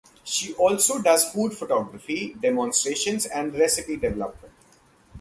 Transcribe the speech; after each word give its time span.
She 0.23 0.55
also 0.55 0.99
does 0.99 1.31
food 1.31 1.53
photography, 1.53 2.33
demonstrations 2.41 3.27
and 3.27 3.53
recipe 3.53 3.97
development. 3.97 4.53